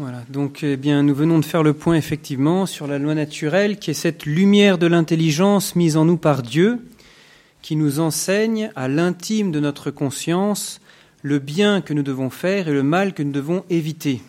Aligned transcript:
Voilà, 0.00 0.22
donc 0.28 0.60
eh 0.62 0.76
bien, 0.76 1.02
nous 1.02 1.14
venons 1.14 1.40
de 1.40 1.44
faire 1.44 1.64
le 1.64 1.72
point 1.72 1.96
effectivement 1.96 2.66
sur 2.66 2.86
la 2.86 3.00
loi 3.00 3.16
naturelle 3.16 3.80
qui 3.80 3.90
est 3.90 3.94
cette 3.94 4.26
lumière 4.26 4.78
de 4.78 4.86
l'intelligence 4.86 5.74
mise 5.74 5.96
en 5.96 6.04
nous 6.04 6.16
par 6.16 6.44
Dieu, 6.44 6.86
qui 7.62 7.74
nous 7.74 7.98
enseigne 7.98 8.70
à 8.76 8.86
l'intime 8.86 9.50
de 9.50 9.58
notre 9.58 9.90
conscience 9.90 10.80
le 11.22 11.40
bien 11.40 11.80
que 11.80 11.94
nous 11.94 12.04
devons 12.04 12.30
faire 12.30 12.68
et 12.68 12.72
le 12.72 12.84
mal 12.84 13.12
que 13.12 13.24
nous 13.24 13.32
devons 13.32 13.64
éviter. 13.70 14.22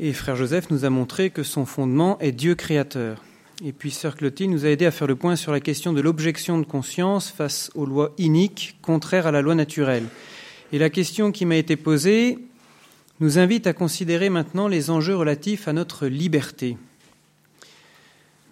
Et 0.00 0.12
frère 0.12 0.34
Joseph 0.34 0.68
nous 0.70 0.84
a 0.84 0.90
montré 0.90 1.30
que 1.30 1.44
son 1.44 1.64
fondement 1.64 2.18
est 2.18 2.32
Dieu 2.32 2.56
créateur. 2.56 3.22
Et 3.64 3.70
puis 3.70 3.92
sœur 3.92 4.16
Clotilde 4.16 4.50
nous 4.50 4.66
a 4.66 4.70
aidé 4.70 4.84
à 4.84 4.90
faire 4.90 5.06
le 5.06 5.14
point 5.14 5.36
sur 5.36 5.52
la 5.52 5.60
question 5.60 5.92
de 5.92 6.00
l'objection 6.00 6.58
de 6.58 6.64
conscience 6.64 7.30
face 7.30 7.70
aux 7.76 7.86
lois 7.86 8.12
iniques 8.18 8.74
contraires 8.82 9.28
à 9.28 9.30
la 9.30 9.42
loi 9.42 9.54
naturelle. 9.54 10.06
Et 10.72 10.78
la 10.80 10.90
question 10.90 11.30
qui 11.30 11.46
m'a 11.46 11.56
été 11.56 11.76
posée 11.76 12.47
nous 13.20 13.38
invite 13.38 13.66
à 13.66 13.72
considérer 13.72 14.30
maintenant 14.30 14.68
les 14.68 14.90
enjeux 14.90 15.16
relatifs 15.16 15.66
à 15.68 15.72
notre 15.72 16.06
liberté. 16.06 16.76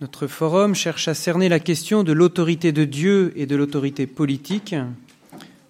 Notre 0.00 0.26
forum 0.26 0.74
cherche 0.74 1.08
à 1.08 1.14
cerner 1.14 1.48
la 1.48 1.60
question 1.60 2.02
de 2.02 2.12
l'autorité 2.12 2.72
de 2.72 2.84
Dieu 2.84 3.32
et 3.36 3.46
de 3.46 3.56
l'autorité 3.56 4.06
politique, 4.06 4.74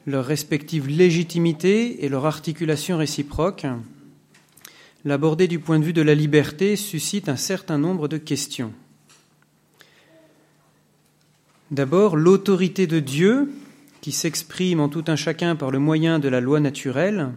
leur 0.07 0.25
respective 0.25 0.89
légitimité 0.89 2.05
et 2.05 2.09
leur 2.09 2.27
articulation 2.27 2.97
réciproque. 2.97 3.67
L'aborder 5.05 5.47
du 5.47 5.59
point 5.59 5.79
de 5.79 5.85
vue 5.85 5.93
de 5.93 6.03
la 6.03 6.15
liberté 6.15 6.75
suscite 6.75 7.29
un 7.29 7.37
certain 7.37 7.79
nombre 7.79 8.09
de 8.09 8.17
questions. 8.17 8.73
D'abord, 11.71 12.17
l'autorité 12.17 12.87
de 12.87 13.01
Dieu, 13.01 13.53
qui 14.01 14.13
s'exprime 14.13 14.81
en 14.81 14.89
tout 14.89 15.05
un 15.09 15.17
chacun 15.17 15.57
par 15.57 15.71
le 15.71 15.79
moyen 15.79 16.19
de 16.19 16.29
la 16.29 16.41
loi 16.41 16.61
naturelle, 16.61 17.31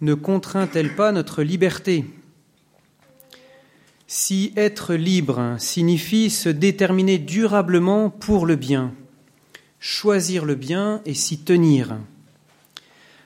ne 0.00 0.14
contraint-elle 0.14 0.94
pas 0.94 1.12
notre 1.12 1.42
liberté? 1.42 2.04
Si 4.06 4.52
être 4.56 4.94
libre 4.94 5.56
signifie 5.58 6.30
se 6.30 6.48
déterminer 6.48 7.18
durablement 7.18 8.08
pour 8.08 8.46
le 8.46 8.56
bien, 8.56 8.94
choisir 9.80 10.44
le 10.44 10.54
bien 10.54 11.02
et 11.04 11.14
s'y 11.14 11.38
tenir, 11.38 11.98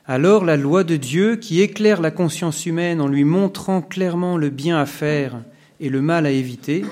alors 0.05 0.45
la 0.45 0.57
loi 0.57 0.83
de 0.83 0.97
Dieu, 0.97 1.37
qui 1.37 1.61
éclaire 1.61 2.01
la 2.01 2.11
conscience 2.11 2.67
humaine 2.67 3.01
en 3.01 3.07
lui 3.07 3.23
montrant 3.23 3.81
clairement 3.81 4.37
le 4.37 4.51
bien 4.51 4.77
à 4.77 4.87
faire 4.87 5.45
et 5.79 5.89
le 5.89 6.03
mal 6.03 6.27
à 6.27 6.31
éviter, 6.31 6.85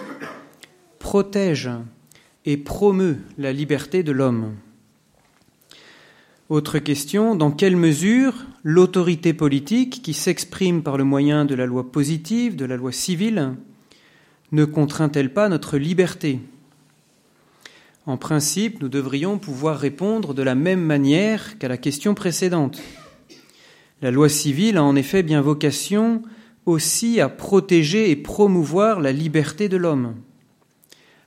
protège 1.00 1.70
et 2.44 2.56
promeut 2.56 3.18
la 3.36 3.52
liberté 3.52 4.04
de 4.04 4.12
l'homme. 4.12 4.54
Autre 6.48 6.78
question, 6.78 7.34
dans 7.34 7.50
quelle 7.50 7.76
mesure 7.76 8.34
l'autorité 8.62 9.32
politique, 9.32 10.02
qui 10.02 10.14
s'exprime 10.14 10.82
par 10.82 10.96
le 10.96 11.04
moyen 11.04 11.44
de 11.44 11.54
la 11.54 11.66
loi 11.66 11.90
positive, 11.90 12.56
de 12.56 12.64
la 12.64 12.76
loi 12.76 12.92
civile, 12.92 13.54
ne 14.52 14.64
contraint-elle 14.64 15.32
pas 15.32 15.48
notre 15.48 15.78
liberté? 15.78 16.40
En 18.06 18.16
principe, 18.16 18.80
nous 18.80 18.88
devrions 18.88 19.38
pouvoir 19.38 19.78
répondre 19.78 20.34
de 20.34 20.42
la 20.42 20.54
même 20.54 20.82
manière 20.82 21.58
qu'à 21.58 21.68
la 21.68 21.76
question 21.76 22.14
précédente. 22.14 22.82
La 24.02 24.10
loi 24.10 24.28
civile 24.28 24.78
a 24.78 24.82
en 24.82 24.96
effet 24.96 25.22
bien 25.22 25.42
vocation 25.42 26.22
aussi 26.66 27.20
à 27.20 27.28
protéger 27.28 28.10
et 28.10 28.16
promouvoir 28.16 29.00
la 29.00 29.12
liberté 29.12 29.68
de 29.68 29.76
l'homme. 29.76 30.14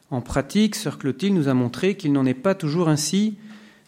En 0.10 0.22
pratique, 0.22 0.76
Sœur 0.76 0.98
Clotilde 0.98 1.34
nous 1.34 1.48
a 1.48 1.54
montré 1.54 1.96
qu'il 1.96 2.12
n'en 2.12 2.26
est 2.26 2.34
pas 2.34 2.56
toujours 2.56 2.90
ainsi 2.90 3.38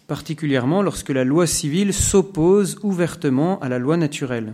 particulièrement 0.08 0.82
lorsque 0.82 1.10
la 1.10 1.24
loi 1.24 1.48
civile 1.48 1.94
s'oppose 1.94 2.78
ouvertement 2.84 3.60
à 3.60 3.70
la 3.70 3.80
loi 3.80 3.98
naturelle. 3.98 4.54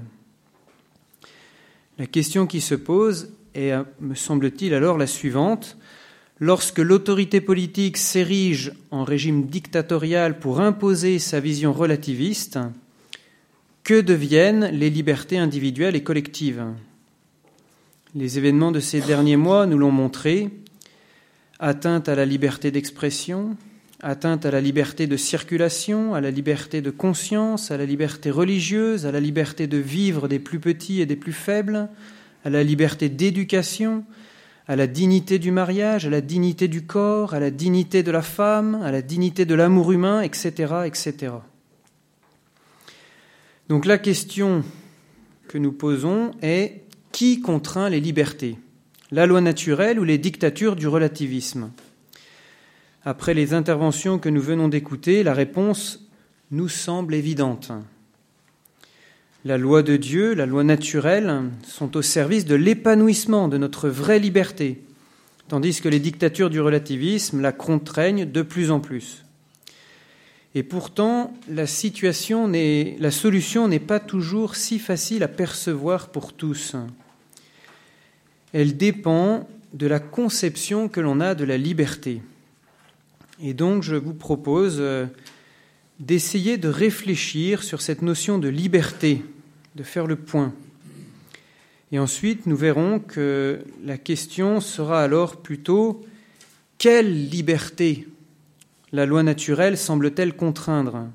La 1.98 2.06
question 2.08 2.48
qui 2.48 2.62
se 2.62 2.76
pose 2.76 3.34
est, 3.54 3.74
me 4.00 4.16
semble-t-il, 4.16 4.74
alors 4.74 4.98
la 4.98 5.08
suivante. 5.08 5.78
Lorsque 6.40 6.80
l'autorité 6.80 7.42
politique 7.42 7.98
s'érige 7.98 8.74
en 8.90 9.04
régime 9.04 9.46
dictatorial 9.46 10.40
pour 10.40 10.60
imposer 10.60 11.20
sa 11.20 11.40
vision 11.40 11.74
relativiste, 11.74 12.58
que 13.84 14.00
deviennent 14.02 14.66
les 14.66 14.90
libertés 14.90 15.38
individuelles 15.38 15.96
et 15.96 16.04
collectives? 16.04 16.66
Les 18.16 18.38
événements 18.38 18.72
de 18.72 18.80
ces 18.80 19.02
derniers 19.02 19.38
mois 19.38 19.66
nous 19.66 19.78
l'ont 19.78 19.92
montré. 19.92 20.50
Atteinte 21.60 22.10
à 22.10 22.16
la 22.16 22.26
liberté 22.26 22.72
d'expression, 22.72 23.56
atteinte 24.02 24.46
à 24.46 24.52
la 24.52 24.62
liberté 24.62 25.08
de 25.08 25.18
circulation, 25.18 26.14
à 26.14 26.22
la 26.22 26.32
liberté 26.32 26.82
de 26.82 26.90
conscience, 26.90 27.72
à 27.72 27.78
la 27.78 27.86
liberté 27.86 28.32
religieuse, 28.32 29.06
à 29.06 29.12
la 29.12 29.20
liberté 29.20 29.68
de 29.68 29.78
vivre 29.78 30.28
des 30.28 30.40
plus 30.40 30.60
petits 30.60 31.02
et 31.02 31.06
des 31.06 31.16
plus 31.16 31.34
faibles, 31.34 31.90
à 32.44 32.50
la 32.50 32.64
liberté 32.64 33.10
d'éducation, 33.10 34.04
à 34.68 34.76
la 34.76 34.88
dignité 34.88 35.38
du 35.38 35.52
mariage, 35.52 36.08
à 36.08 36.10
la 36.10 36.22
dignité 36.22 36.68
du 36.68 36.86
corps, 36.86 37.34
à 37.34 37.40
la 37.40 37.52
dignité 37.52 38.04
de 38.04 38.12
la 38.12 38.22
femme, 38.22 38.82
à 38.84 38.92
la 38.92 39.02
dignité 39.02 39.46
de 39.46 39.56
l'amour 39.56 39.92
humain, 39.92 40.22
etc., 40.22 40.74
etc. 40.86 41.34
Donc 43.70 43.86
la 43.86 43.98
question 43.98 44.64
que 45.48 45.58
nous 45.58 45.72
posons 45.72 46.32
est 46.42 46.82
qui 47.12 47.42
contraint 47.42 47.90
les 47.90 48.00
libertés? 48.00 48.58
La 49.12 49.26
loi 49.26 49.42
naturelle 49.42 50.00
ou 50.00 50.04
les 50.04 50.18
dictatures 50.18 50.76
du 50.76 50.88
relativisme? 50.88 51.72
Après 53.04 53.34
les 53.34 53.54
interventions 53.54 54.20
que 54.20 54.30
nous 54.30 54.42
venons 54.42 54.68
d'écouter, 54.68 55.24
la 55.24 55.34
réponse 55.34 56.08
nous 56.52 56.70
semble 56.70 57.16
évidente. 57.16 57.72
La 59.44 59.58
loi 59.58 59.82
de 59.82 59.98
Dieu, 59.98 60.36
la 60.36 60.46
loi 60.46 60.64
naturelle, 60.64 61.42
sont 61.66 61.98
au 61.98 62.04
service 62.04 62.46
de 62.46 62.54
l'épanouissement 62.54 63.48
de 63.48 63.58
notre 63.58 63.90
vraie 63.90 64.20
liberté, 64.20 64.84
tandis 65.48 65.82
que 65.82 65.90
les 65.90 66.00
dictatures 66.00 66.52
du 66.52 66.62
relativisme 66.62 67.42
la 67.42 67.52
contraignent 67.52 68.26
de 68.26 68.42
plus 68.44 68.70
en 68.70 68.80
plus. 68.80 69.26
Et 70.54 70.62
pourtant, 70.62 71.34
la 71.50 71.66
solution 71.66 72.48
n'est 72.48 73.80
pas 73.80 74.00
toujours 74.00 74.56
si 74.56 74.78
facile 74.78 75.24
à 75.24 75.28
percevoir 75.28 76.10
pour 76.10 76.34
tous. 76.34 76.76
Elle 78.54 78.78
dépend 78.78 79.48
de 79.74 79.88
la 79.88 80.00
conception 80.00 80.88
que 80.88 81.00
l'on 81.00 81.20
a 81.20 81.34
de 81.34 81.46
la 81.46 81.58
liberté. 81.58 82.22
Et 83.44 83.54
donc 83.54 83.84
je 83.84 83.96
vous 83.96 84.14
propose 84.14 84.78
euh, 84.80 85.06
d'essayer 86.00 86.58
de 86.58 86.68
réfléchir 86.68 87.64
sur 87.64 87.82
cette 87.82 88.02
notion 88.02 88.38
de 88.38 88.48
liberté, 88.48 89.24
de 89.76 89.84
faire 89.84 90.08
le 90.08 90.16
point. 90.16 90.54
Et 91.92 92.00
ensuite, 92.00 92.46
nous 92.46 92.56
verrons 92.56 93.00
que 93.00 93.60
la 93.84 93.98
question 93.98 94.62
sera 94.62 95.04
alors 95.04 95.38
plutôt 95.38 96.06
quelle 96.78 97.30
liberté 97.30 98.08
la 98.92 99.06
loi 99.06 99.24
naturelle 99.24 99.78
semble-t-elle 99.78 100.36
contraindre? 100.36 101.08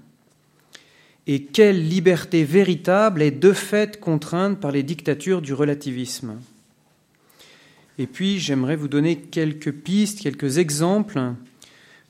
Et 1.27 1.43
quelle 1.43 1.89
liberté 1.89 2.45
véritable 2.45 3.23
est 3.23 3.33
de 3.33 3.53
fait 3.53 3.99
contrainte 3.99 4.61
par 4.61 4.71
les 4.71 4.83
dictatures 4.83 5.43
du 5.43 5.55
relativisme? 5.55 6.39
Et 7.99 8.07
puis, 8.07 8.39
j'aimerais 8.39 8.77
vous 8.77 8.89
donner 8.89 9.17
quelques 9.17 9.73
pistes, 9.73 10.21
quelques 10.21 10.59
exemples 10.59 11.19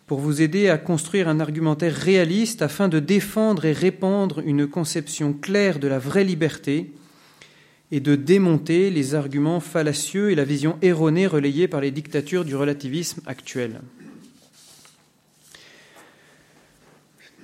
pour 0.07 0.21
vous 0.21 0.41
aider 0.41 0.69
à 0.69 0.79
construire 0.79 1.29
un 1.29 1.41
argumentaire 1.41 1.95
réaliste 1.95 2.63
afin 2.63 2.89
de 2.89 3.01
défendre 3.01 3.65
et 3.65 3.73
répandre 3.73 4.41
une 4.45 4.67
conception 4.67 5.33
claire 5.33 5.79
de 5.79 5.89
la 5.89 5.99
vraie 5.99 6.25
liberté 6.25 6.93
et 7.91 8.01
de 8.01 8.15
démonter 8.15 8.91
les 8.91 9.15
arguments 9.15 9.61
fallacieux 9.61 10.31
et 10.31 10.35
la 10.35 10.45
vision 10.45 10.79
erronée 10.83 11.27
relayée 11.27 11.69
par 11.69 11.81
les 11.81 11.91
dictatures 11.91 12.45
du 12.45 12.55
relativisme 12.55 13.21
actuel. 13.27 13.81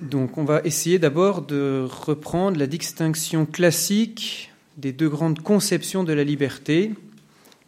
Donc 0.01 0.37
on 0.37 0.43
va 0.43 0.61
essayer 0.63 0.99
d'abord 0.99 1.43
de 1.43 1.85
reprendre 1.89 2.57
la 2.57 2.67
distinction 2.67 3.45
classique 3.45 4.51
des 4.77 4.91
deux 4.91 5.07
grandes 5.07 5.39
conceptions 5.39 6.03
de 6.03 6.13
la 6.13 6.23
liberté 6.23 6.91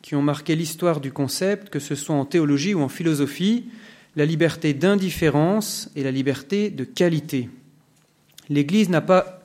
qui 0.02 0.16
ont 0.16 0.22
marqué 0.22 0.56
l'histoire 0.56 1.00
du 1.00 1.12
concept, 1.12 1.69
que 1.69 1.80
ce 1.80 1.96
soit 1.96 2.16
en 2.16 2.25
théologie 2.25 2.74
ou 2.74 2.81
en 2.81 2.90
philosophie, 2.90 3.66
la 4.16 4.26
liberté 4.26 4.74
d'indifférence 4.74 5.90
et 5.96 6.04
la 6.04 6.12
liberté 6.12 6.70
de 6.70 6.84
qualité. 6.84 7.50
L'Église 8.50 8.90
n'a 8.90 9.02
pas 9.02 9.42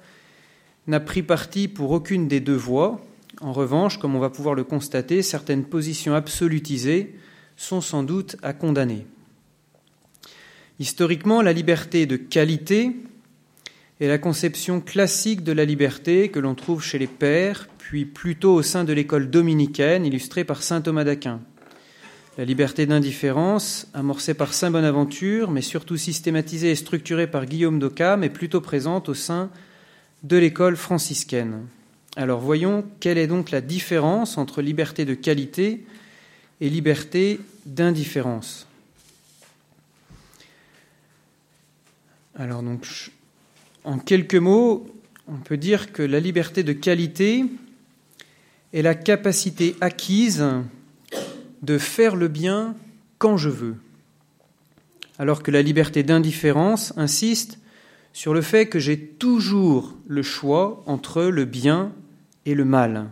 pris 1.04 1.22
parti 1.22 1.68
pour 1.68 1.90
aucune 1.90 2.28
des 2.28 2.40
deux 2.40 2.56
voies. 2.56 3.00
En 3.40 3.52
revanche, 3.52 3.98
comme 3.98 4.14
on 4.14 4.20
va 4.20 4.30
pouvoir 4.30 4.54
le 4.54 4.64
constater, 4.64 5.22
certaines 5.22 5.64
positions 5.64 6.14
absolutisées 6.14 7.14
sont 7.56 7.80
sans 7.80 8.02
doute 8.02 8.36
à 8.42 8.52
condamner. 8.52 9.06
Historiquement, 10.78 11.42
la 11.42 11.52
liberté 11.52 12.06
de 12.06 12.16
qualité 12.16 12.96
est 14.00 14.08
la 14.08 14.18
conception 14.18 14.80
classique 14.80 15.44
de 15.44 15.52
la 15.52 15.64
liberté 15.64 16.30
que 16.30 16.38
l'on 16.38 16.54
trouve 16.54 16.82
chez 16.82 16.98
les 16.98 17.06
pères, 17.06 17.68
puis 17.78 18.06
plutôt 18.06 18.54
au 18.54 18.62
sein 18.62 18.84
de 18.84 18.92
l'école 18.92 19.28
dominicaine 19.28 20.06
illustrée 20.06 20.44
par 20.44 20.62
saint 20.62 20.80
Thomas 20.80 21.04
d'Aquin. 21.04 21.40
La 22.38 22.44
liberté 22.44 22.86
d'indifférence, 22.86 23.88
amorcée 23.92 24.34
par 24.34 24.54
Saint 24.54 24.70
Bonaventure, 24.70 25.50
mais 25.50 25.62
surtout 25.62 25.96
systématisée 25.96 26.70
et 26.70 26.76
structurée 26.76 27.26
par 27.26 27.44
Guillaume 27.44 27.80
d'Occam, 27.80 28.22
est 28.22 28.30
plutôt 28.30 28.60
présente 28.60 29.08
au 29.08 29.14
sein 29.14 29.50
de 30.22 30.36
l'école 30.36 30.76
franciscaine. 30.76 31.66
Alors 32.14 32.40
voyons 32.40 32.84
quelle 33.00 33.18
est 33.18 33.26
donc 33.26 33.50
la 33.50 33.60
différence 33.60 34.38
entre 34.38 34.62
liberté 34.62 35.04
de 35.04 35.14
qualité 35.14 35.84
et 36.60 36.70
liberté 36.70 37.40
d'indifférence. 37.66 38.68
Alors 42.36 42.62
donc, 42.62 42.86
en 43.82 43.98
quelques 43.98 44.36
mots, 44.36 44.88
on 45.26 45.38
peut 45.38 45.56
dire 45.56 45.92
que 45.92 46.02
la 46.02 46.20
liberté 46.20 46.62
de 46.62 46.72
qualité 46.72 47.44
est 48.72 48.82
la 48.82 48.94
capacité 48.94 49.74
acquise 49.80 50.44
de 51.62 51.78
faire 51.78 52.16
le 52.16 52.28
bien 52.28 52.74
quand 53.18 53.36
je 53.36 53.48
veux, 53.48 53.76
alors 55.18 55.42
que 55.42 55.50
la 55.50 55.62
liberté 55.62 56.02
d'indifférence 56.02 56.94
insiste 56.96 57.58
sur 58.12 58.34
le 58.34 58.42
fait 58.42 58.66
que 58.66 58.78
j'ai 58.78 58.98
toujours 58.98 59.94
le 60.06 60.22
choix 60.22 60.82
entre 60.86 61.24
le 61.24 61.44
bien 61.44 61.92
et 62.46 62.54
le 62.54 62.64
mal. 62.64 63.08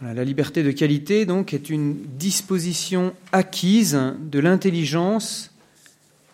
la 0.00 0.24
liberté 0.24 0.64
de 0.64 0.72
qualité, 0.72 1.26
donc, 1.26 1.54
est 1.54 1.70
une 1.70 1.94
disposition 2.18 3.14
acquise 3.30 4.00
de 4.20 4.40
l'intelligence 4.40 5.54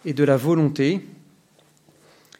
et 0.06 0.14
de 0.14 0.24
la 0.24 0.38
volonté. 0.38 1.04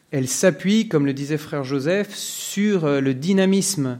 Elle 0.09 0.27
s'appuie, 0.27 0.87
comme 0.87 1.05
le 1.05 1.13
disait 1.13 1.37
frère 1.37 1.63
Joseph, 1.63 2.15
sur 2.15 2.99
le 2.99 3.13
dynamisme 3.13 3.99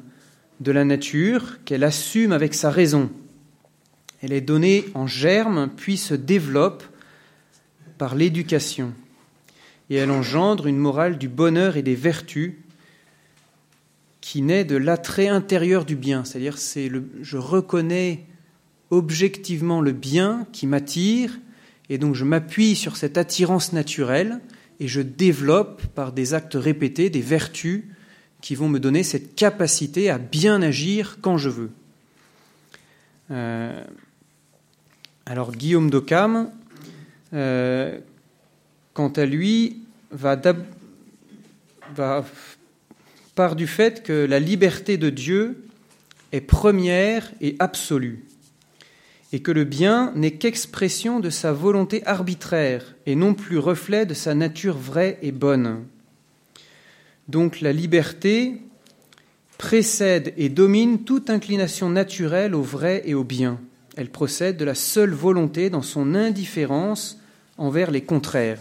de 0.60 0.72
la 0.72 0.86
nature 0.86 1.64
qu'elle 1.66 1.84
assume 1.84 2.32
avec 2.32 2.54
sa 2.54 2.70
raison. 2.70 3.10
Elle 4.22 4.34
est 4.34 4.42
donnée 4.42 4.86
en 4.94 5.08
germe, 5.08 5.70
puis 5.76 5.98
se 5.98 6.14
développe 6.14 6.84
par 7.98 8.16
l'éducation. 8.16 8.94
Et 9.90 9.96
elle 9.96 10.12
engendre 10.12 10.68
une 10.68 10.78
morale 10.78 11.18
du 11.18 11.30
bonheur 11.30 11.78
et 11.78 11.82
des 11.82 11.96
vertus 11.96 12.54
qui 14.22 14.42
naît 14.42 14.66
de 14.66 14.76
l'attrait 14.76 15.30
intérieur 15.30 15.86
du 15.86 15.96
bien. 15.96 16.26
C'est-à-dire, 16.26 16.58
c'est 16.58 16.90
le, 16.90 17.10
je 17.22 17.38
reconnais 17.38 18.26
objectivement 18.92 19.82
le 19.82 19.92
bien 19.92 20.48
qui 20.52 20.68
m'attire, 20.68 21.40
et 21.90 21.98
donc 21.98 22.16
je 22.16 22.26
m'appuie 22.26 22.76
sur 22.76 22.98
cette 22.98 23.18
attirance 23.18 23.74
naturelle, 23.74 24.42
et 24.80 24.88
je 24.88 25.02
développe 25.02 25.86
par 25.88 26.12
des 26.12 26.34
actes 26.34 26.56
répétés 26.56 27.10
des 27.10 27.22
vertus 27.22 27.86
qui 28.42 28.56
vont 28.56 28.70
me 28.70 28.80
donner 28.80 29.04
cette 29.04 29.36
capacité 29.36 30.10
à 30.10 30.18
bien 30.18 30.62
agir 30.62 31.18
quand 31.22 31.38
je 31.38 31.50
veux. 31.50 31.72
Euh, 33.32 33.84
alors 35.26 35.52
Guillaume 35.52 35.90
d'Occam, 35.90 36.50
euh, 37.34 38.00
quant 38.94 39.10
à 39.10 39.26
lui, 39.26 39.84
va, 40.12 40.40
va 41.96 42.26
part 43.36 43.56
du 43.56 43.68
fait 43.68 44.04
que 44.04 44.26
la 44.26 44.40
liberté 44.40 44.98
de 44.98 45.10
Dieu 45.10 45.64
est 46.32 46.42
première 46.42 47.32
et 47.42 47.56
absolue, 47.60 48.26
et 49.32 49.42
que 49.42 49.52
le 49.52 49.64
bien 49.64 50.12
n'est 50.16 50.38
qu'expression 50.38 51.20
de 51.20 51.30
sa 51.30 51.54
volonté 51.54 52.06
arbitraire 52.06 52.96
et 53.06 53.16
non 53.16 53.34
plus 53.34 53.58
reflet 53.58 54.06
de 54.06 54.14
sa 54.14 54.34
nature 54.34 54.78
vraie 54.78 55.20
et 55.22 55.32
bonne. 55.32 55.86
Donc 57.30 57.62
la 57.62 57.72
liberté 57.72 58.60
précède 59.60 60.34
et 60.36 60.50
domine 60.50 61.04
toute 61.04 61.30
inclination 61.30 61.88
naturelle 61.92 62.56
au 62.56 62.64
vrai 62.64 63.04
et 63.06 63.14
au 63.14 63.24
bien. 63.24 63.60
Elle 63.96 64.10
procède 64.10 64.58
de 64.58 64.66
la 64.66 64.74
seule 64.74 65.12
volonté 65.12 65.70
dans 65.70 65.84
son 65.84 66.16
indifférence 66.16 67.20
envers 67.60 67.92
les 67.92 68.02
contraires. 68.02 68.58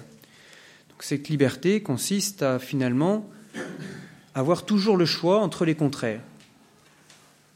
Cette 1.01 1.31
liberté 1.31 1.81
consiste 1.81 2.43
à 2.43 2.59
finalement 2.59 3.27
avoir 4.35 4.67
toujours 4.67 4.99
le 4.99 5.07
choix 5.07 5.41
entre 5.41 5.65
les 5.65 5.75
contraires. 5.75 6.21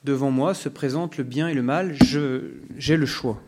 Devant 0.05 0.31
moi 0.31 0.55
se 0.55 0.71
présente 0.71 1.19
le 1.19 1.25
bien 1.25 1.47
et 1.49 1.55
le 1.55 1.63
mal, 1.63 1.95
j'ai 2.79 2.97
le 2.97 3.07
choix. 3.07 3.43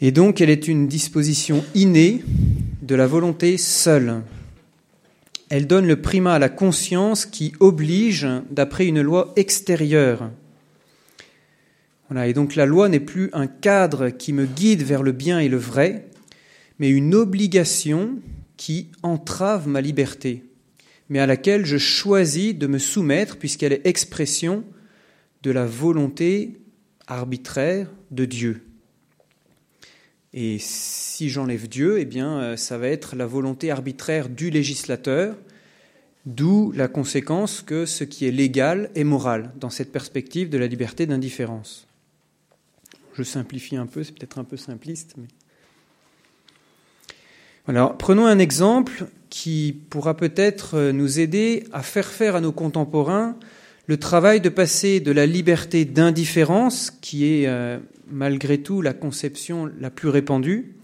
Et 0.00 0.12
donc 0.12 0.40
elle 0.40 0.50
est 0.50 0.68
une 0.68 0.86
disposition 0.86 1.64
innée 1.74 2.22
de 2.90 2.96
la 2.96 3.06
volonté 3.06 3.56
seule. 3.56 4.22
Elle 5.48 5.68
donne 5.68 5.86
le 5.86 6.02
primat 6.02 6.34
à 6.34 6.38
la 6.40 6.48
conscience 6.48 7.24
qui 7.24 7.52
oblige 7.60 8.26
d'après 8.50 8.88
une 8.88 9.00
loi 9.00 9.32
extérieure. 9.36 10.32
Et 12.24 12.32
donc 12.32 12.56
la 12.56 12.66
loi 12.66 12.88
n'est 12.88 12.98
plus 12.98 13.30
un 13.32 13.46
cadre 13.46 14.08
qui 14.08 14.32
me 14.32 14.44
guide 14.44 14.82
vers 14.82 15.04
le 15.04 15.12
bien 15.12 15.38
et 15.38 15.48
le 15.48 15.56
vrai, 15.56 16.08
mais 16.80 16.88
une 16.88 17.14
obligation 17.14 18.18
qui 18.56 18.88
entrave 19.04 19.68
ma 19.68 19.80
liberté, 19.80 20.42
mais 21.08 21.20
à 21.20 21.26
laquelle 21.26 21.64
je 21.64 21.78
choisis 21.78 22.56
de 22.56 22.66
me 22.66 22.80
soumettre 22.80 23.36
puisqu'elle 23.36 23.72
est 23.72 23.86
expression 23.86 24.64
de 25.44 25.52
la 25.52 25.64
volonté 25.64 26.58
arbitraire 27.06 27.86
de 28.10 28.24
Dieu. 28.24 28.62
Et 30.32 30.58
si 30.60 31.28
j'enlève 31.28 31.68
Dieu, 31.68 31.98
eh 31.98 32.04
bien, 32.04 32.38
euh, 32.38 32.56
ça 32.56 32.78
va 32.78 32.88
être 32.88 33.16
la 33.16 33.26
volonté 33.26 33.70
arbitraire 33.70 34.28
du 34.28 34.50
législateur, 34.50 35.36
d'où 36.24 36.72
la 36.72 36.86
conséquence 36.86 37.62
que 37.62 37.84
ce 37.84 38.04
qui 38.04 38.26
est 38.26 38.30
légal 38.30 38.90
est 38.94 39.04
moral, 39.04 39.52
dans 39.58 39.70
cette 39.70 39.90
perspective 39.90 40.48
de 40.48 40.58
la 40.58 40.68
liberté 40.68 41.06
d'indifférence. 41.06 41.88
Je 43.14 43.24
simplifie 43.24 43.76
un 43.76 43.86
peu, 43.86 44.04
c'est 44.04 44.12
peut-être 44.12 44.38
un 44.38 44.44
peu 44.44 44.56
simpliste. 44.56 45.16
Alors, 47.66 47.98
prenons 47.98 48.26
un 48.26 48.38
exemple 48.38 49.06
qui 49.30 49.76
pourra 49.90 50.16
peut-être 50.16 50.76
euh, 50.76 50.92
nous 50.92 51.18
aider 51.18 51.64
à 51.72 51.82
faire 51.82 52.06
faire 52.06 52.36
à 52.36 52.40
nos 52.40 52.52
contemporains 52.52 53.36
le 53.86 53.96
travail 53.96 54.40
de 54.40 54.48
passer 54.48 55.00
de 55.00 55.10
la 55.10 55.26
liberté 55.26 55.84
d'indifférence, 55.84 56.92
qui 56.92 57.26
est 57.26 57.48
euh, 57.48 57.78
malgré 58.10 58.58
tout 58.58 58.82
la 58.82 58.92
conception 58.92 59.70
la 59.78 59.90
plus 59.90 60.08
répandue, 60.08 60.74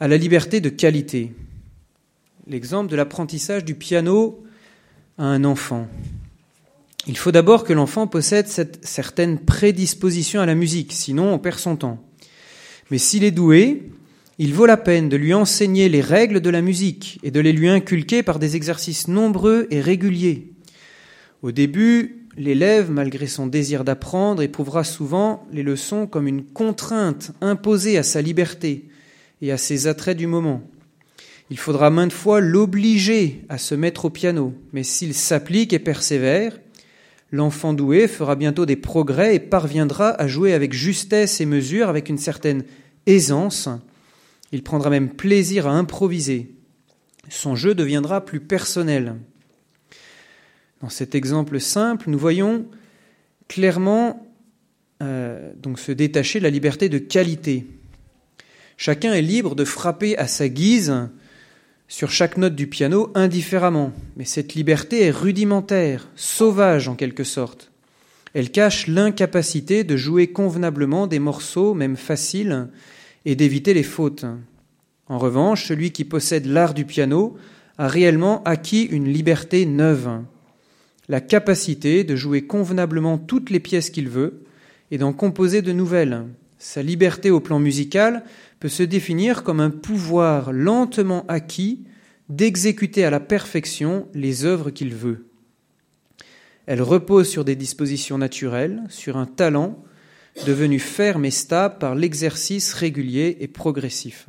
à 0.00 0.08
la 0.08 0.16
liberté 0.16 0.60
de 0.60 0.68
qualité. 0.68 1.32
L'exemple 2.46 2.90
de 2.90 2.96
l'apprentissage 2.96 3.64
du 3.64 3.74
piano 3.74 4.44
à 5.18 5.24
un 5.24 5.44
enfant. 5.44 5.88
Il 7.06 7.18
faut 7.18 7.32
d'abord 7.32 7.64
que 7.64 7.72
l'enfant 7.72 8.06
possède 8.06 8.48
cette 8.48 8.84
certaine 8.84 9.38
prédisposition 9.38 10.40
à 10.40 10.46
la 10.46 10.54
musique, 10.54 10.92
sinon 10.92 11.32
on 11.32 11.38
perd 11.38 11.58
son 11.58 11.76
temps. 11.76 12.02
Mais 12.90 12.98
s'il 12.98 13.24
est 13.24 13.30
doué, 13.30 13.90
il 14.38 14.54
vaut 14.54 14.66
la 14.66 14.76
peine 14.76 15.08
de 15.08 15.16
lui 15.16 15.34
enseigner 15.34 15.88
les 15.88 16.00
règles 16.00 16.40
de 16.40 16.50
la 16.50 16.62
musique 16.62 17.20
et 17.22 17.30
de 17.30 17.40
les 17.40 17.52
lui 17.52 17.68
inculquer 17.68 18.22
par 18.22 18.38
des 18.38 18.56
exercices 18.56 19.06
nombreux 19.06 19.66
et 19.70 19.80
réguliers. 19.80 20.50
Au 21.42 21.52
début, 21.52 22.23
l'élève, 22.36 22.90
malgré 22.90 23.26
son 23.26 23.46
désir 23.46 23.84
d'apprendre, 23.84 24.42
éprouvera 24.42 24.84
souvent 24.84 25.46
les 25.52 25.62
leçons 25.62 26.06
comme 26.06 26.28
une 26.28 26.44
contrainte 26.44 27.32
imposée 27.40 27.98
à 27.98 28.02
sa 28.02 28.22
liberté 28.22 28.88
et 29.42 29.52
à 29.52 29.56
ses 29.56 29.86
attraits 29.86 30.16
du 30.16 30.26
moment. 30.26 30.62
Il 31.50 31.58
faudra 31.58 31.90
maintes 31.90 32.12
fois 32.12 32.40
l'obliger 32.40 33.44
à 33.48 33.58
se 33.58 33.74
mettre 33.74 34.06
au 34.06 34.10
piano, 34.10 34.54
mais 34.72 34.82
s'il 34.82 35.14
s'applique 35.14 35.72
et 35.72 35.78
persévère, 35.78 36.58
l'enfant 37.30 37.74
doué 37.74 38.08
fera 38.08 38.34
bientôt 38.34 38.66
des 38.66 38.76
progrès 38.76 39.34
et 39.34 39.40
parviendra 39.40 40.10
à 40.10 40.26
jouer 40.26 40.54
avec 40.54 40.72
justesse 40.72 41.40
et 41.40 41.46
mesure, 41.46 41.88
avec 41.88 42.08
une 42.08 42.18
certaine 42.18 42.64
aisance. 43.06 43.68
Il 44.52 44.62
prendra 44.62 44.88
même 44.88 45.10
plaisir 45.10 45.66
à 45.66 45.72
improviser. 45.72 46.54
Son 47.28 47.56
jeu 47.56 47.74
deviendra 47.74 48.24
plus 48.24 48.40
personnel. 48.40 49.16
Dans 50.80 50.88
cet 50.88 51.14
exemple 51.14 51.60
simple, 51.60 52.10
nous 52.10 52.18
voyons 52.18 52.66
clairement 53.48 54.26
euh, 55.02 55.52
donc 55.56 55.78
se 55.78 55.92
détacher 55.92 56.40
la 56.40 56.50
liberté 56.50 56.88
de 56.88 56.98
qualité. 56.98 57.66
Chacun 58.76 59.12
est 59.12 59.22
libre 59.22 59.54
de 59.54 59.64
frapper 59.64 60.16
à 60.18 60.26
sa 60.26 60.48
guise 60.48 61.08
sur 61.88 62.10
chaque 62.10 62.36
note 62.36 62.54
du 62.54 62.66
piano 62.66 63.10
indifféremment, 63.14 63.92
mais 64.16 64.24
cette 64.24 64.54
liberté 64.54 65.02
est 65.02 65.10
rudimentaire, 65.10 66.08
sauvage 66.16 66.88
en 66.88 66.96
quelque 66.96 67.24
sorte. 67.24 67.70
Elle 68.34 68.50
cache 68.50 68.88
l'incapacité 68.88 69.84
de 69.84 69.96
jouer 69.96 70.28
convenablement 70.28 71.06
des 71.06 71.20
morceaux, 71.20 71.72
même 71.72 71.96
faciles, 71.96 72.68
et 73.24 73.36
d'éviter 73.36 73.74
les 73.74 73.84
fautes. 73.84 74.26
En 75.06 75.18
revanche, 75.18 75.66
celui 75.68 75.92
qui 75.92 76.04
possède 76.04 76.46
l'art 76.46 76.74
du 76.74 76.84
piano 76.84 77.36
a 77.78 77.88
réellement 77.88 78.42
acquis 78.44 78.82
une 78.82 79.12
liberté 79.12 79.66
neuve 79.66 80.22
la 81.08 81.20
capacité 81.20 82.04
de 82.04 82.16
jouer 82.16 82.46
convenablement 82.46 83.18
toutes 83.18 83.50
les 83.50 83.60
pièces 83.60 83.90
qu'il 83.90 84.08
veut 84.08 84.44
et 84.90 84.98
d'en 84.98 85.12
composer 85.12 85.62
de 85.62 85.72
nouvelles. 85.72 86.24
Sa 86.58 86.82
liberté 86.82 87.30
au 87.30 87.40
plan 87.40 87.58
musical 87.58 88.24
peut 88.60 88.68
se 88.68 88.82
définir 88.82 89.42
comme 89.42 89.60
un 89.60 89.70
pouvoir 89.70 90.52
lentement 90.52 91.24
acquis 91.28 91.84
d'exécuter 92.28 93.04
à 93.04 93.10
la 93.10 93.20
perfection 93.20 94.08
les 94.14 94.44
œuvres 94.44 94.70
qu'il 94.70 94.94
veut. 94.94 95.26
Elle 96.66 96.80
repose 96.80 97.28
sur 97.28 97.44
des 97.44 97.56
dispositions 97.56 98.16
naturelles, 98.16 98.82
sur 98.88 99.18
un 99.18 99.26
talent 99.26 99.84
devenu 100.46 100.78
ferme 100.78 101.24
et 101.24 101.30
stable 101.30 101.78
par 101.78 101.94
l'exercice 101.94 102.72
régulier 102.72 103.36
et 103.40 103.48
progressif. 103.48 104.28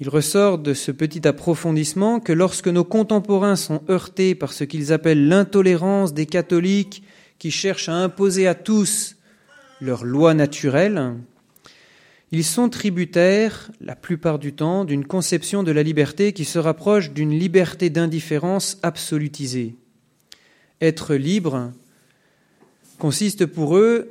Il 0.00 0.08
ressort 0.08 0.58
de 0.58 0.74
ce 0.74 0.90
petit 0.90 1.26
approfondissement 1.28 2.18
que 2.18 2.32
lorsque 2.32 2.68
nos 2.68 2.84
contemporains 2.84 3.56
sont 3.56 3.82
heurtés 3.88 4.34
par 4.34 4.52
ce 4.52 4.64
qu'ils 4.64 4.92
appellent 4.92 5.28
l'intolérance 5.28 6.14
des 6.14 6.26
catholiques 6.26 7.02
qui 7.38 7.50
cherchent 7.50 7.88
à 7.88 7.94
imposer 7.94 8.46
à 8.46 8.54
tous 8.54 9.16
leurs 9.80 10.04
lois 10.04 10.34
naturelles, 10.34 11.14
ils 12.34 12.44
sont 12.44 12.70
tributaires, 12.70 13.70
la 13.82 13.94
plupart 13.94 14.38
du 14.38 14.54
temps, 14.54 14.86
d'une 14.86 15.04
conception 15.04 15.62
de 15.62 15.70
la 15.70 15.82
liberté 15.82 16.32
qui 16.32 16.46
se 16.46 16.58
rapproche 16.58 17.10
d'une 17.10 17.38
liberté 17.38 17.90
d'indifférence 17.90 18.78
absolutisée. 18.82 19.76
Être 20.80 21.14
libre 21.14 21.72
consiste 22.98 23.44
pour 23.44 23.76
eux 23.76 24.10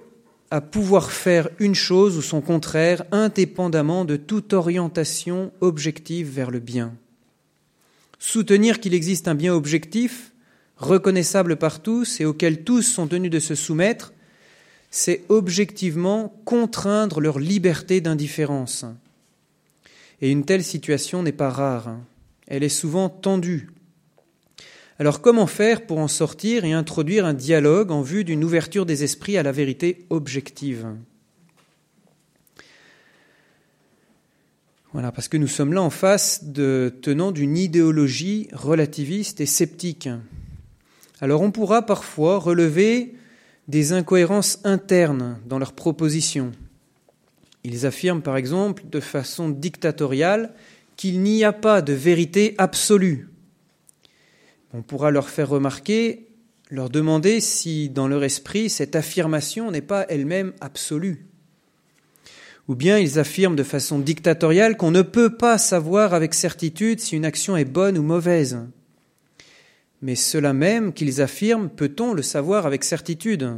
à 0.51 0.59
pouvoir 0.59 1.11
faire 1.11 1.49
une 1.59 1.75
chose 1.75 2.17
ou 2.17 2.21
son 2.21 2.41
contraire 2.41 3.03
indépendamment 3.11 4.03
de 4.03 4.17
toute 4.17 4.51
orientation 4.51 5.51
objective 5.61 6.29
vers 6.29 6.51
le 6.51 6.59
bien. 6.59 6.93
Soutenir 8.19 8.79
qu'il 8.81 8.93
existe 8.93 9.29
un 9.29 9.33
bien 9.33 9.53
objectif, 9.55 10.33
reconnaissable 10.77 11.55
par 11.55 11.81
tous 11.81 12.19
et 12.19 12.25
auquel 12.25 12.63
tous 12.63 12.81
sont 12.81 13.07
tenus 13.07 13.31
de 13.31 13.39
se 13.39 13.55
soumettre, 13.55 14.13
c'est 14.91 15.23
objectivement 15.29 16.35
contraindre 16.43 17.21
leur 17.21 17.39
liberté 17.39 18.01
d'indifférence. 18.01 18.85
Et 20.21 20.29
une 20.29 20.43
telle 20.43 20.63
situation 20.63 21.23
n'est 21.23 21.31
pas 21.31 21.49
rare, 21.49 21.97
elle 22.45 22.63
est 22.63 22.69
souvent 22.69 23.09
tendue. 23.09 23.69
Alors 25.01 25.19
comment 25.19 25.47
faire 25.47 25.87
pour 25.87 25.97
en 25.97 26.07
sortir 26.07 26.63
et 26.63 26.73
introduire 26.73 27.25
un 27.25 27.33
dialogue 27.33 27.89
en 27.89 28.03
vue 28.03 28.23
d'une 28.23 28.43
ouverture 28.43 28.85
des 28.85 29.03
esprits 29.03 29.35
à 29.35 29.41
la 29.41 29.51
vérité 29.51 30.05
objective? 30.11 30.89
Voilà, 34.93 35.11
parce 35.11 35.27
que 35.27 35.37
nous 35.37 35.47
sommes 35.47 35.73
là 35.73 35.81
en 35.81 35.89
face 35.89 36.43
de 36.43 36.93
tenants 37.01 37.31
d'une 37.31 37.57
idéologie 37.57 38.47
relativiste 38.53 39.41
et 39.41 39.47
sceptique. 39.47 40.07
Alors 41.19 41.41
on 41.41 41.49
pourra 41.49 41.83
parfois 41.83 42.37
relever 42.37 43.15
des 43.67 43.93
incohérences 43.93 44.59
internes 44.65 45.39
dans 45.47 45.57
leurs 45.57 45.73
propositions. 45.73 46.51
Ils 47.63 47.87
affirment 47.87 48.21
par 48.21 48.37
exemple 48.37 48.83
de 48.87 48.99
façon 48.99 49.49
dictatoriale 49.49 50.53
qu'il 50.95 51.21
n'y 51.21 51.43
a 51.43 51.53
pas 51.53 51.81
de 51.81 51.93
vérité 51.93 52.53
absolue. 52.59 53.30
On 54.73 54.81
pourra 54.81 55.11
leur 55.11 55.29
faire 55.29 55.49
remarquer, 55.49 56.27
leur 56.69 56.89
demander 56.89 57.41
si 57.41 57.89
dans 57.89 58.07
leur 58.07 58.23
esprit 58.23 58.69
cette 58.69 58.95
affirmation 58.95 59.69
n'est 59.71 59.81
pas 59.81 60.05
elle-même 60.07 60.53
absolue. 60.61 61.25
Ou 62.67 62.75
bien 62.75 62.97
ils 62.97 63.19
affirment 63.19 63.57
de 63.57 63.63
façon 63.63 63.99
dictatoriale 63.99 64.77
qu'on 64.77 64.91
ne 64.91 65.01
peut 65.01 65.35
pas 65.35 65.57
savoir 65.57 66.13
avec 66.13 66.33
certitude 66.33 67.01
si 67.01 67.17
une 67.17 67.25
action 67.25 67.57
est 67.57 67.65
bonne 67.65 67.97
ou 67.97 68.03
mauvaise. 68.03 68.59
Mais 70.01 70.15
cela 70.15 70.53
même 70.53 70.93
qu'ils 70.93 71.21
affirment, 71.21 71.69
peut-on 71.69 72.13
le 72.13 72.21
savoir 72.21 72.65
avec 72.65 72.83
certitude? 72.83 73.57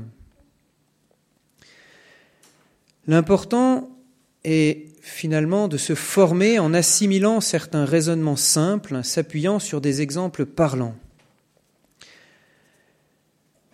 L'important 3.05 3.89
est 4.43 4.87
finalement 5.01 5.67
de 5.67 5.77
se 5.77 5.93
former 5.93 6.59
en 6.59 6.73
assimilant 6.73 7.41
certains 7.41 7.85
raisonnements 7.85 8.37
simples, 8.37 9.03
s'appuyant 9.03 9.59
sur 9.59 9.81
des 9.81 10.01
exemples 10.01 10.45
parlants. 10.45 10.95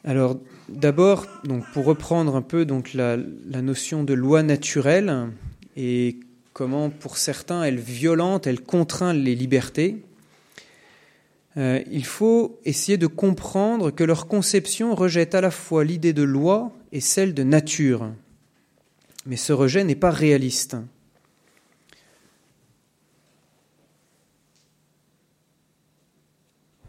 Alors, 0.03 0.39
d'abord, 0.69 1.27
pour 1.73 1.85
reprendre 1.85 2.35
un 2.35 2.41
peu 2.41 2.65
la 2.93 3.61
notion 3.61 4.03
de 4.03 4.13
loi 4.13 4.43
naturelle 4.43 5.27
et 5.75 6.19
comment, 6.53 6.89
pour 6.89 7.17
certains, 7.17 7.63
elle 7.63 7.79
violente, 7.79 8.47
elle 8.47 8.61
contraint 8.61 9.13
les 9.13 9.35
libertés, 9.35 10.03
euh, 11.57 11.81
il 11.91 12.05
faut 12.05 12.59
essayer 12.63 12.97
de 12.97 13.07
comprendre 13.07 13.91
que 13.91 14.03
leur 14.03 14.27
conception 14.27 14.95
rejette 14.95 15.35
à 15.35 15.41
la 15.41 15.51
fois 15.51 15.83
l'idée 15.83 16.13
de 16.13 16.23
loi 16.23 16.71
et 16.91 17.01
celle 17.01 17.33
de 17.33 17.43
nature. 17.43 18.11
Mais 19.25 19.35
ce 19.35 19.51
rejet 19.51 19.83
n'est 19.83 19.95
pas 19.95 20.11
réaliste. 20.11 20.77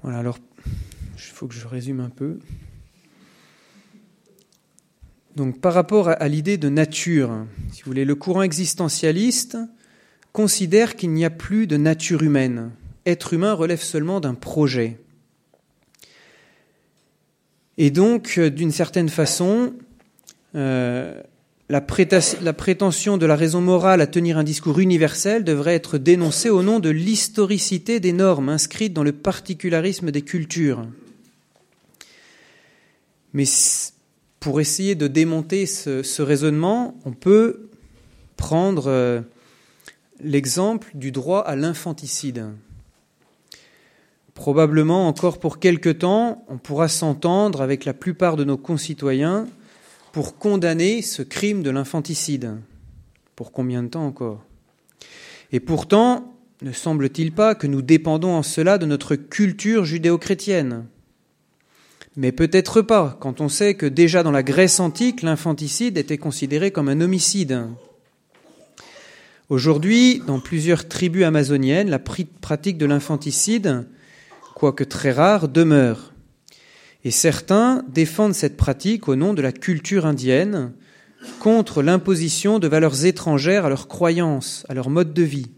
Voilà, 0.03 0.19
alors 0.19 0.39
il 1.17 1.21
faut 1.21 1.47
que 1.49 1.55
je 1.55 1.67
résume 1.67 2.01
un 2.01 2.11
peu. 2.11 2.39
Donc 5.37 5.61
par 5.61 5.75
rapport 5.75 6.09
à, 6.09 6.29
l'idée 6.29 6.59
de 6.59 6.69
nature, 6.69 7.47
si 7.73 7.83
vous 7.83 7.91
voulez, 7.91 8.05
le 8.05 8.15
courant 8.15 8.43
existentialiste 8.43 9.59
considère 10.33 10.97
qu'il 10.97 11.11
n'y 11.13 11.25
a 11.25 11.31
plus 11.31 11.67
de 11.67 11.77
nature 11.77 12.23
humaine 12.23 12.71
être 13.07 13.35
humain 13.35 13.53
relève 13.53 13.83
seulement 13.83 14.21
d'un 14.21 14.35
projet. 14.35 14.99
Et 17.79 17.91
donc, 17.91 18.35
euh, 18.39 18.51
d'une 18.51 18.73
certaine 18.73 19.09
façon, 19.09 19.75
euh, 20.55 21.21
la, 21.69 21.81
prétention 21.81 23.17
de 23.17 23.27
la 23.27 23.37
raison 23.37 23.61
morale 23.61 24.01
à 24.01 24.07
tenir 24.07 24.37
un 24.39 24.45
discours 24.45 24.81
universel 24.81 25.45
devrait 25.45 25.75
être 25.75 25.99
dénoncée 25.99 26.51
au 26.51 26.63
nom 26.63 26.81
de 26.81 26.91
l'historicité 26.91 28.01
des 28.01 28.13
normes 28.13 28.49
inscrites 28.49 28.93
dans 28.93 29.05
le 29.05 29.13
particularisme 29.13 30.11
des 30.11 30.23
cultures. 30.23 30.87
Mais 33.33 33.45
pour 34.41 34.61
essayer 34.61 34.95
de 34.95 35.07
démonter 35.07 35.67
ce, 35.67 36.23
raisonnement, 36.23 36.99
on 37.05 37.13
peut 37.13 37.69
prendre 38.39 38.87
euh, 38.87 39.21
l'exemple 40.19 40.91
du 40.95 41.13
droit 41.13 41.41
à 41.41 41.57
l'infanticide. 41.57 42.47
Probablement 44.33 45.07
encore 45.07 45.39
pour 45.39 45.59
quelque 45.59 45.91
temps, 45.91 46.43
on 46.49 46.57
pourra 46.57 46.89
s'entendre 46.89 47.61
avec 47.61 47.85
la 47.85 47.93
plupart 47.93 48.37
de 48.37 48.45
nos 48.45 48.57
concitoyens 48.57 49.47
pour 50.13 50.39
condamner 50.39 51.03
ce 51.03 51.21
crime 51.21 51.63
de 51.63 51.69
l'infanticide. 51.69 52.57
Pour 53.37 53.53
combien 53.53 53.83
de 53.83 53.89
temps 53.89 54.07
encore? 54.07 54.43
Et 55.53 55.61
pourtant, 55.61 56.33
ne 56.63 56.73
semble-t-il 56.73 57.33
pas 57.33 57.55
que 57.55 57.67
nous 57.67 57.83
dépendons 57.83 58.33
en 58.33 58.43
cela 58.43 58.79
de 58.79 58.87
notre 58.87 59.17
culture 59.17 59.85
judéo-chrétienne? 59.85 60.87
Mais 62.17 62.33
peut-être 62.33 62.83
pas, 62.83 63.17
quand 63.21 63.41
on 63.41 63.49
sait 63.49 63.75
que 63.75 63.87
déjà 63.87 64.23
dans 64.23 64.33
la 64.33 64.43
Grèce 64.43 64.81
antique, 64.81 65.23
l'infanticide 65.23 65.97
était 65.97 66.19
considéré 66.19 66.71
comme 66.71 66.89
un 66.89 67.01
homicide. 67.01 67.67
Aujourd'hui, 69.49 70.23
dans 70.27 70.41
plusieurs 70.41 70.89
tribus 70.89 71.25
amazoniennes, 71.25 71.91
la 71.91 71.99
pratique 71.99 72.79
de 72.79 72.87
l'infanticide 72.87 73.87
quoique 74.61 74.85
très 74.85 75.11
rare, 75.11 75.49
demeure. 75.49 76.13
Et 77.03 77.11
certains 77.11 77.83
défendent 77.89 78.35
cette 78.35 78.59
pratique 78.59 79.09
au 79.09 79.17
nom 79.17 79.33
de 79.33 79.41
la 79.41 79.53
culture 79.53 80.05
indienne, 80.05 80.73
contre 81.39 81.83
l'imposition 81.83 82.59
de 82.59 82.69
valeurs 82.69 83.07
étrangères 83.07 83.65
à 83.65 83.71
leurs 83.71 83.89
croyances, 83.89 84.67
à 84.69 84.75
leur 84.75 84.91
mode 84.91 85.15
de 85.15 85.23
vie. 85.23 85.51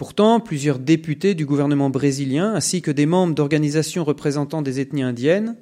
Pourtant, 0.00 0.40
plusieurs 0.40 0.78
députés 0.78 1.34
du 1.34 1.44
gouvernement 1.44 1.90
brésilien, 1.90 2.54
ainsi 2.54 2.80
que 2.80 2.90
des 2.90 3.04
membres 3.04 3.34
d'organisations 3.34 4.02
représentant 4.02 4.62
des 4.62 4.80
ethnies 4.80 5.02
indiennes, 5.02 5.56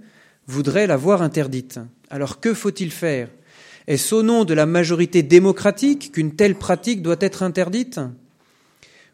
voudraient 0.46 0.86
la 0.86 0.96
voir 0.96 1.22
interdite. 1.22 1.80
Alors 2.08 2.38
que 2.38 2.54
faut-il 2.54 2.92
faire? 2.92 3.30
Est-ce 3.88 4.14
au 4.14 4.22
nom 4.22 4.44
de 4.44 4.54
la 4.54 4.64
majorité 4.64 5.24
démocratique 5.24 6.12
qu'une 6.12 6.36
telle 6.36 6.54
pratique 6.54 7.02
doit 7.02 7.16
être 7.18 7.42
interdite? 7.42 7.98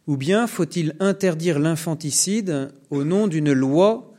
Ou 0.06 0.18
bien 0.18 0.46
faut-il 0.46 0.94
interdire 1.00 1.58
l'infanticide 1.58 2.68
au 2.90 3.02
nom 3.02 3.26
d'une 3.26 3.54
loi 3.54 4.12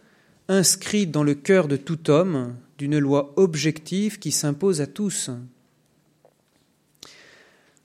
inscrite 0.47 1.11
dans 1.11 1.21
le 1.21 1.35
cœur 1.35 1.67
de 1.67 1.77
tout 1.77 2.09
homme, 2.09 2.55
d'une 2.79 2.97
loi 2.97 3.31
objective 3.35 4.17
qui 4.17 4.31
s'impose 4.31 4.81
à 4.81 4.87
tous? 4.87 5.29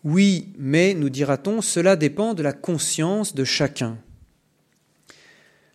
Oui, 0.05 0.49
mais, 0.59 0.95
nous 0.95 1.11
dira-t-on, 1.11 1.61
cela 1.61 1.97
dépend 1.97 2.35
de 2.35 2.43
la 2.43 2.53
conscience 2.53 3.35
de 3.35 3.45
chacun. 3.45 3.99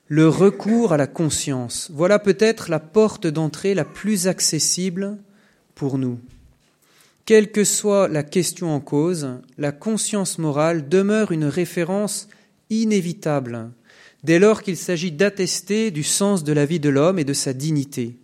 Le 0.07 0.27
recours 0.27 0.93
à 0.93 0.97
la 0.97 1.07
conscience, 1.07 1.89
voilà 1.93 2.19
peut-être 2.19 2.69
la 2.69 2.79
porte 2.79 3.27
d'entrée 3.27 3.73
la 3.73 3.85
plus 3.85 4.27
accessible 4.27 5.17
pour 5.73 5.97
nous. 5.97 6.19
Quelle 7.25 7.51
que 7.51 7.63
soit 7.63 8.07
la 8.07 8.21
question 8.21 8.73
en 8.73 8.79
cause, 8.79 9.29
la 9.57 9.71
conscience 9.71 10.37
morale 10.37 10.89
demeure 10.89 11.31
une 11.31 11.45
référence 11.45 12.27
inévitable 12.69 13.71
dès 14.23 14.39
lors 14.39 14.63
qu'il 14.63 14.77
s'agit 14.77 15.11
d'attester 15.11 15.91
du 15.91 16.03
sens 16.03 16.43
de 16.43 16.53
la 16.53 16.65
vie 16.65 16.79
de 16.79 16.89
l'homme 16.89 17.19
et 17.19 17.23
de 17.23 17.33
sa 17.33 17.53
dignité. 17.53 18.17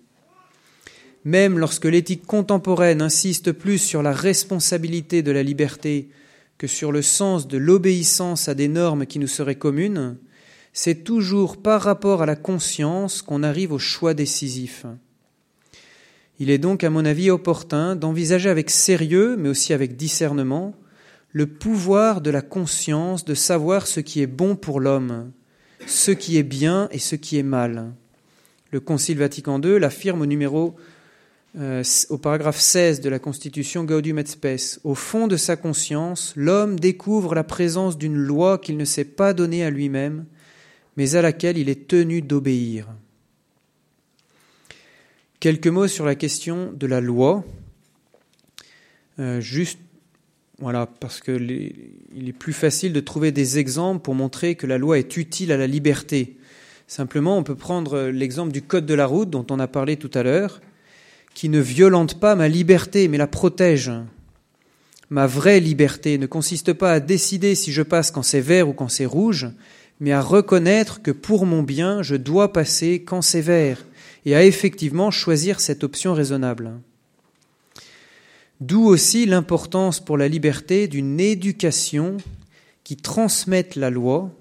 Même 1.23 1.59
lorsque 1.59 1.85
l'éthique 1.85 2.25
contemporaine 2.25 3.01
insiste 3.01 3.51
plus 3.51 3.77
sur 3.77 4.01
la 4.01 4.11
responsabilité 4.11 5.21
de 5.21 5.31
la 5.31 5.43
liberté 5.43 6.09
que 6.57 6.67
sur 6.67 6.91
le 6.91 7.01
sens 7.01 7.47
de 7.47 7.57
l'obéissance 7.57 8.47
à 8.47 8.55
des 8.55 8.67
normes 8.67 9.05
qui 9.05 9.19
nous 9.19 9.27
seraient 9.27 9.55
communes, 9.55 10.17
c'est 10.73 11.03
toujours 11.03 11.57
par 11.57 11.81
rapport 11.81 12.21
à 12.21 12.25
la 12.25 12.35
conscience 12.35 13.21
qu'on 13.21 13.43
arrive 13.43 13.71
au 13.71 13.79
choix 13.79 14.13
décisif. 14.13 14.85
Il 16.39 16.49
est 16.49 16.57
donc, 16.57 16.83
à 16.83 16.89
mon 16.89 17.05
avis, 17.05 17.29
opportun 17.29 17.95
d'envisager 17.95 18.49
avec 18.49 18.71
sérieux, 18.71 19.35
mais 19.37 19.49
aussi 19.49 19.73
avec 19.73 19.95
discernement, 19.95 20.73
le 21.33 21.45
pouvoir 21.45 22.21
de 22.21 22.31
la 22.31 22.41
conscience 22.41 23.25
de 23.25 23.35
savoir 23.35 23.85
ce 23.85 23.99
qui 23.99 24.21
est 24.21 24.27
bon 24.27 24.55
pour 24.55 24.79
l'homme, 24.79 25.31
ce 25.85 26.11
qui 26.11 26.37
est 26.37 26.43
bien 26.43 26.87
et 26.91 26.99
ce 26.99 27.15
qui 27.15 27.37
est 27.37 27.43
mal. 27.43 27.93
Le 28.71 28.79
Concile 28.79 29.19
Vatican 29.19 29.61
II 29.61 29.79
l'affirme 29.79 30.21
au 30.21 30.25
numéro 30.25 30.75
euh, 31.59 31.83
au 32.09 32.17
paragraphe 32.17 32.61
16 32.61 33.01
de 33.01 33.09
la 33.09 33.19
Constitution 33.19 33.83
Gaudium 33.83 34.19
et 34.19 34.25
Spes. 34.25 34.79
Au 34.85 34.95
fond 34.95 35.27
de 35.27 35.35
sa 35.35 35.57
conscience, 35.57 36.31
l'homme 36.37 36.79
découvre 36.79 37.35
la 37.35 37.43
présence 37.43 37.97
d'une 37.97 38.15
loi 38.15 38.57
qu'il 38.57 38.77
ne 38.77 38.85
s'est 38.85 39.03
pas 39.03 39.33
donnée 39.33 39.65
à 39.65 39.69
lui-même, 39.69 40.25
mais 40.95 41.15
à 41.15 41.21
laquelle 41.21 41.57
il 41.57 41.67
est 41.67 41.89
tenu 41.89 42.21
d'obéir. 42.21 42.87
Quelques 45.41 45.67
mots 45.67 45.89
sur 45.89 46.05
la 46.05 46.15
question 46.15 46.71
de 46.71 46.87
la 46.87 47.01
loi. 47.01 47.43
Euh, 49.19 49.41
juste, 49.41 49.79
voilà, 50.59 50.85
parce 50.85 51.19
qu'il 51.19 51.51
est 52.15 52.33
plus 52.33 52.53
facile 52.53 52.93
de 52.93 53.01
trouver 53.01 53.33
des 53.33 53.57
exemples 53.57 54.01
pour 54.01 54.15
montrer 54.15 54.55
que 54.55 54.67
la 54.67 54.77
loi 54.77 54.99
est 54.99 55.17
utile 55.17 55.51
à 55.51 55.57
la 55.57 55.67
liberté. 55.67 56.37
Simplement, 56.87 57.37
on 57.37 57.43
peut 57.43 57.55
prendre 57.55 58.03
l'exemple 58.03 58.53
du 58.53 58.61
code 58.61 58.85
de 58.85 58.93
la 58.93 59.05
route 59.05 59.29
dont 59.29 59.45
on 59.49 59.59
a 59.59 59.67
parlé 59.67 59.97
tout 59.97 60.11
à 60.13 60.23
l'heure, 60.23 60.61
qui 61.33 61.49
ne 61.49 61.59
violente 61.59 62.19
pas 62.19 62.35
ma 62.35 62.47
liberté, 62.47 63.07
mais 63.07 63.17
la 63.17 63.27
protège. 63.27 63.91
Ma 65.09 65.27
vraie 65.27 65.59
liberté 65.59 66.17
ne 66.17 66.25
consiste 66.25 66.73
pas 66.73 66.93
à 66.93 66.99
décider 66.99 67.55
si 67.55 67.71
je 67.71 67.81
passe 67.81 68.11
quand 68.11 68.23
c'est 68.23 68.41
vert 68.41 68.69
ou 68.69 68.73
quand 68.73 68.89
c'est 68.89 69.05
rouge, 69.05 69.49
mais 69.99 70.11
à 70.11 70.21
reconnaître 70.21 71.01
que 71.01 71.11
pour 71.11 71.45
mon 71.45 71.63
bien, 71.63 72.01
je 72.01 72.15
dois 72.15 72.53
passer 72.53 73.03
quand 73.03 73.21
c'est 73.21 73.41
vert 73.41 73.85
et 74.25 74.35
à 74.35 74.43
effectivement 74.45 75.11
choisir 75.11 75.59
cette 75.59 75.83
option 75.83 76.13
raisonnable. 76.13 76.71
D'où 78.61 78.85
aussi 78.85 79.25
l'importance 79.25 79.99
pour 79.99 80.17
la 80.17 80.27
liberté 80.27 80.87
d'une 80.87 81.19
éducation 81.19 82.17
qui 82.83 82.95
transmette 82.95 83.75
la 83.75 83.89
loi, 83.89 84.31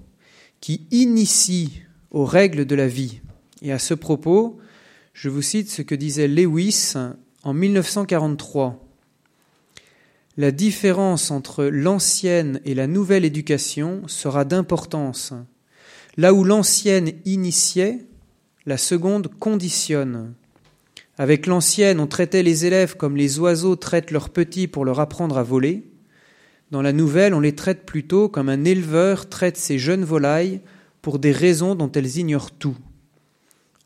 qui 0.61 0.87
initie 0.91 1.83
aux 2.11 2.25
règles 2.25 2.67
de 2.67 2.75
la 2.75 2.87
vie. 2.87 3.21
Et 3.63 3.73
à 3.73 3.79
ce 3.79 3.95
propos, 3.95 4.59
je 5.13 5.29
vous 5.29 5.43
cite 5.43 5.69
ce 5.71 5.83
que 5.83 5.95
disait 5.95 6.29
Lewis 6.29 6.95
en 7.43 7.53
1943. 7.53 8.87
La 10.37 10.53
différence 10.53 11.31
entre 11.31 11.65
l'ancienne 11.65 12.61
et 12.65 12.75
la 12.75 12.87
nouvelle 12.87 13.25
éducation 13.25 14.03
sera 14.07 14.45
d'importance. 14.45 15.35
Là 16.17 16.33
où 16.33 16.45
l'ancienne 16.45 17.13
initiait, 17.25 17.99
la 18.67 18.77
seconde 18.77 19.29
conditionne. 19.39 20.35
Avec 21.19 21.47
l'ancienne, 21.47 22.01
on 22.01 22.07
traitait 22.07 22.43
les 22.43 22.65
élèves 22.65 22.97
comme 22.97 23.17
les 23.17 23.39
oiseaux 23.39 23.77
traitent 23.77 24.13
leurs 24.13 24.31
petits 24.31 24.69
pour 24.69 24.85
leur 24.85 25.01
apprendre 25.01 25.37
à 25.37 25.43
voler. 25.43 25.91
Dans 26.71 26.83
la 26.83 26.93
nouvelle, 26.93 27.35
on 27.35 27.41
les 27.41 27.55
traite 27.55 27.85
plutôt 27.85 28.29
comme 28.29 28.49
un 28.49 28.65
éleveur 28.65 29.29
traite 29.29 29.57
ses 29.57 29.79
jeunes 29.79 30.05
volailles 30.05 30.61
pour 31.03 31.19
des 31.19 31.33
raisons 31.33 31.75
dont 31.75 31.91
elles 31.93 32.17
ignorent 32.19 32.53
tout. 32.53 32.77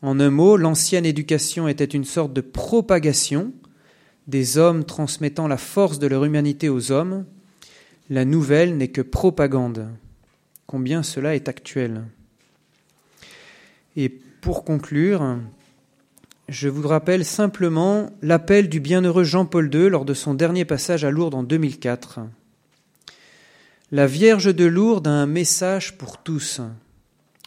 En 0.05 0.19
un 0.19 0.29
mot, 0.29 0.55
l'ancienne 0.55 1.07
éducation 1.07 1.67
était 1.67 1.83
une 1.83 2.05
sorte 2.05 2.31
de 2.31 2.41
propagation 2.41 3.51
des 4.27 4.59
hommes 4.59 4.83
transmettant 4.83 5.47
la 5.47 5.57
force 5.57 5.97
de 5.97 6.05
leur 6.05 6.25
humanité 6.25 6.69
aux 6.69 6.91
hommes. 6.91 7.25
La 8.11 8.23
nouvelle 8.23 8.77
n'est 8.77 8.89
que 8.89 9.01
propagande. 9.01 9.89
Combien 10.67 11.01
cela 11.01 11.33
est 11.33 11.49
actuel. 11.49 12.03
Et 13.95 14.09
pour 14.09 14.63
conclure, 14.63 15.39
je 16.49 16.69
vous 16.69 16.87
rappelle 16.87 17.25
simplement 17.25 18.11
l'appel 18.21 18.69
du 18.69 18.79
bienheureux 18.79 19.23
Jean-Paul 19.23 19.73
II 19.73 19.89
lors 19.89 20.05
de 20.05 20.13
son 20.13 20.35
dernier 20.35 20.65
passage 20.65 21.03
à 21.03 21.09
Lourdes 21.09 21.33
en 21.33 21.41
2004. 21.41 22.19
La 23.91 24.05
Vierge 24.05 24.53
de 24.53 24.65
Lourdes 24.65 25.07
a 25.07 25.13
un 25.13 25.25
message 25.25 25.97
pour 25.97 26.21
tous. 26.21 26.61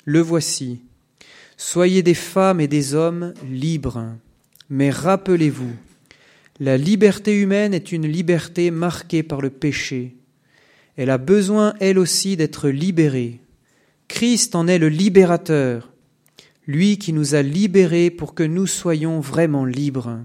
Le 0.04 0.18
voici. 0.20 0.82
Soyez 1.58 2.02
des 2.02 2.14
femmes 2.14 2.60
et 2.60 2.68
des 2.68 2.94
hommes 2.94 3.34
libres. 3.50 4.06
Mais 4.70 4.88
rappelez-vous, 4.88 5.72
la 6.58 6.78
liberté 6.78 7.38
humaine 7.38 7.74
est 7.74 7.92
une 7.92 8.06
liberté 8.06 8.70
marquée 8.70 9.22
par 9.22 9.42
le 9.42 9.50
péché. 9.50 10.16
Elle 10.96 11.10
a 11.10 11.18
besoin, 11.18 11.74
elle 11.80 11.98
aussi, 11.98 12.38
d'être 12.38 12.70
libérée. 12.70 13.40
Christ 14.08 14.54
en 14.54 14.66
est 14.66 14.78
le 14.78 14.88
libérateur 14.88 15.90
lui 16.68 16.98
qui 16.98 17.14
nous 17.14 17.34
a 17.34 17.42
libérés 17.42 18.10
pour 18.10 18.34
que 18.34 18.42
nous 18.42 18.66
soyons 18.66 19.20
vraiment 19.20 19.64
libres. 19.64 20.20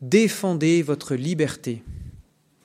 Défendez 0.00 0.80
votre 0.82 1.16
liberté. 1.16 1.82